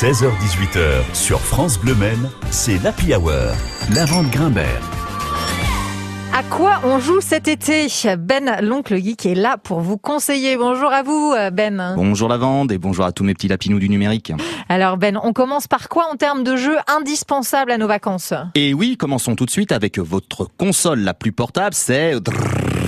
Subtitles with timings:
[0.00, 3.32] 16h18h sur France Bleu Men, c'est l'Happy Hour.
[3.92, 4.80] La vente Grimbert.
[6.32, 7.88] À quoi on joue cet été?
[8.16, 10.56] Ben, l'oncle geek, est là pour vous conseiller.
[10.56, 11.94] Bonjour à vous, Ben.
[11.96, 14.32] Bonjour Lavande et bonjour à tous mes petits lapinous du numérique.
[14.68, 18.34] Alors Ben, on commence par quoi en termes de jeux indispensables à nos vacances?
[18.54, 22.14] Et oui, commençons tout de suite avec votre console la plus portable, c'est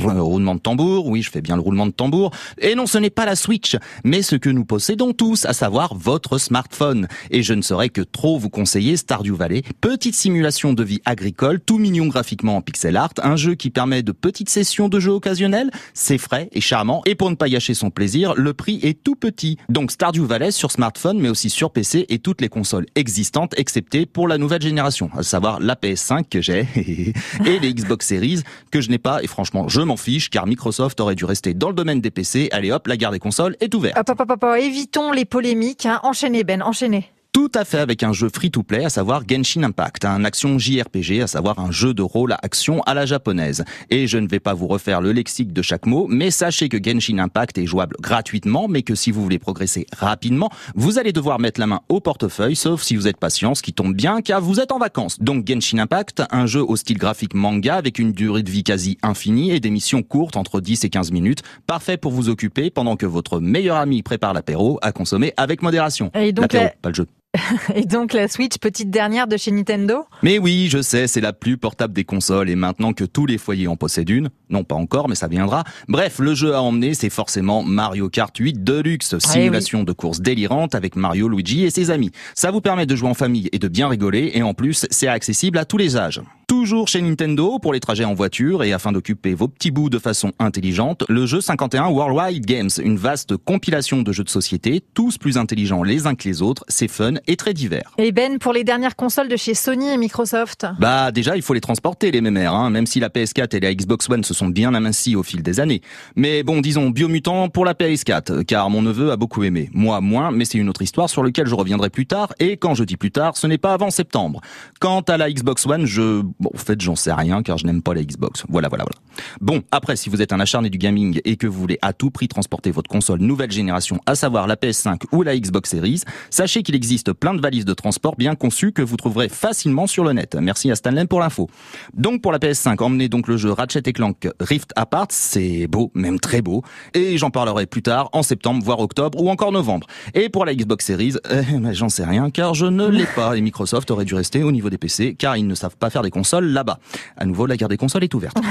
[0.00, 2.30] roulement de tambour, oui, je fais bien le roulement de tambour.
[2.58, 5.94] Et non, ce n'est pas la Switch, mais ce que nous possédons tous, à savoir
[5.94, 7.08] votre smartphone.
[7.30, 11.60] Et je ne saurais que trop vous conseiller Stardew Valley, petite simulation de vie agricole,
[11.60, 15.12] tout mignon graphiquement en pixel art, un jeu qui permet de petites sessions de jeu
[15.12, 19.02] occasionnelles, c'est frais et charmant, et pour ne pas gâcher son plaisir, le prix est
[19.02, 19.56] tout petit.
[19.68, 24.06] Donc Stardew Valley sur smartphone, mais aussi sur PC et toutes les consoles existantes, excepté
[24.06, 26.66] pour la nouvelle génération, à savoir la PS5 que j'ai,
[27.44, 29.96] et les Xbox Series que je n'ai pas, et franchement, je m'en
[30.30, 32.48] car Microsoft aurait dû rester dans le domaine des PC.
[32.52, 33.98] Allez hop, la guerre des consoles est ouverte.
[33.98, 35.86] Hop, hop, hop, hop, évitons les polémiques.
[35.86, 36.00] Hein.
[36.04, 37.10] Enchaînez, Ben, enchaînez.
[37.40, 41.26] Tout à fait avec un jeu free-to-play, à savoir Genshin Impact, un action JRPG, à
[41.26, 43.64] savoir un jeu de rôle à action à la japonaise.
[43.88, 46.76] Et je ne vais pas vous refaire le lexique de chaque mot, mais sachez que
[46.76, 51.38] Genshin Impact est jouable gratuitement, mais que si vous voulez progresser rapidement, vous allez devoir
[51.38, 54.42] mettre la main au portefeuille, sauf si vous êtes patient, ce qui tombe bien, car
[54.42, 55.18] vous êtes en vacances.
[55.18, 58.98] Donc Genshin Impact, un jeu au style graphique manga avec une durée de vie quasi
[59.02, 62.96] infinie et des missions courtes entre 10 et 15 minutes, parfait pour vous occuper pendant
[62.96, 66.10] que votre meilleur ami prépare l'apéro à consommer avec modération.
[66.14, 67.06] Et donc L'apéro, la- pas le jeu.
[67.74, 70.04] Et donc la Switch, petite dernière de chez Nintendo?
[70.22, 73.38] Mais oui, je sais, c'est la plus portable des consoles et maintenant que tous les
[73.38, 75.64] foyers en possèdent une, non pas encore, mais ça viendra.
[75.88, 80.74] Bref, le jeu à emmener, c'est forcément Mario Kart 8 Deluxe, simulation de course délirante
[80.74, 82.10] avec Mario, Luigi et ses amis.
[82.34, 85.08] Ça vous permet de jouer en famille et de bien rigoler et en plus, c'est
[85.08, 86.22] accessible à tous les âges.
[86.50, 90.00] Toujours chez Nintendo pour les trajets en voiture et afin d'occuper vos petits bouts de
[90.00, 95.16] façon intelligente, le jeu 51 Worldwide Games, une vaste compilation de jeux de société, tous
[95.16, 97.92] plus intelligents les uns que les autres, c'est fun et très divers.
[97.98, 101.54] Et Ben, pour les dernières consoles de chez Sony et Microsoft Bah déjà il faut
[101.54, 104.48] les transporter les mémères, hein, même si la PS4 et la Xbox One se sont
[104.48, 105.80] bien amincies au fil des années.
[106.16, 109.70] Mais bon disons biomutant pour la PS4, car mon neveu a beaucoup aimé.
[109.72, 112.74] Moi moins, mais c'est une autre histoire sur laquelle je reviendrai plus tard, et quand
[112.74, 114.40] je dis plus tard, ce n'est pas avant septembre.
[114.80, 116.22] Quant à la Xbox One, je...
[116.40, 118.44] Bon, en fait j'en sais rien car je n'aime pas la Xbox.
[118.48, 118.98] Voilà, voilà, voilà.
[119.40, 122.10] Bon, après si vous êtes un acharné du gaming et que vous voulez à tout
[122.10, 126.62] prix transporter votre console nouvelle génération, à savoir la PS5 ou la Xbox Series, sachez
[126.62, 130.12] qu'il existe plein de valises de transport bien conçues que vous trouverez facilement sur le
[130.12, 130.36] net.
[130.40, 131.48] Merci à Stanley pour l'info.
[131.94, 136.20] Donc pour la PS5, emmenez donc le jeu Ratchet Clank Rift Apart, c'est beau, même
[136.20, 136.62] très beau,
[136.94, 139.86] et j'en parlerai plus tard, en septembre, voire octobre, ou encore novembre.
[140.14, 143.40] Et pour la Xbox Series, euh, j'en sais rien, car je ne l'ai pas, et
[143.40, 146.10] Microsoft aurait dû rester au niveau des PC, car ils ne savent pas faire des
[146.10, 146.78] consoles là-bas.
[147.16, 148.36] À nouveau, la guerre des consoles est ouverte.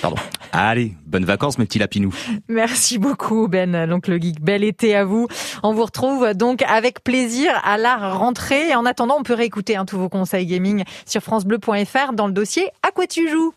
[0.00, 0.16] pardon.
[0.52, 2.14] Allez, bonnes vacances mes petits lapinous.
[2.48, 4.40] Merci beaucoup Ben, l'oncle geek.
[4.40, 5.28] Bel été à vous.
[5.62, 8.74] On vous retrouve donc avec plaisir à la rentrée.
[8.74, 12.68] En attendant, on peut réécouter hein, tous vos conseils gaming sur francebleu.fr dans le dossier
[12.82, 13.52] À quoi tu joues?